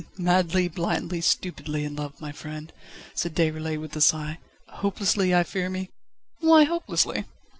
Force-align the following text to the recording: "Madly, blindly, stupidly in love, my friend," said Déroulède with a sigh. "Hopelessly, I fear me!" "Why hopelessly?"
"Madly, 0.17 0.67
blindly, 0.67 1.21
stupidly 1.21 1.83
in 1.85 1.95
love, 1.95 2.19
my 2.19 2.31
friend," 2.31 2.73
said 3.13 3.35
Déroulède 3.35 3.81
with 3.81 3.95
a 3.95 4.01
sigh. 4.01 4.39
"Hopelessly, 4.67 5.31
I 5.35 5.43
fear 5.43 5.69
me!" 5.69 5.91
"Why 6.39 6.63
hopelessly?" 6.63 7.25